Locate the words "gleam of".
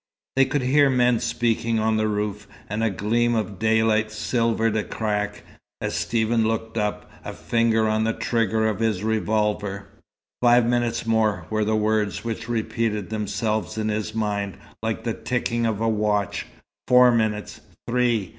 2.89-3.59